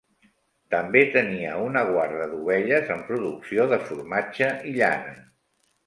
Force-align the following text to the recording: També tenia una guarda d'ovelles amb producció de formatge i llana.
També 0.75 1.03
tenia 1.15 1.51
una 1.67 1.83
guarda 1.91 2.27
d'ovelles 2.33 2.91
amb 2.97 3.07
producció 3.13 3.71
de 3.75 3.83
formatge 3.87 4.53
i 4.73 4.79
llana. 4.83 5.19